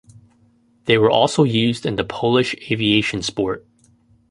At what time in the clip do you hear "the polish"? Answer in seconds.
1.95-2.55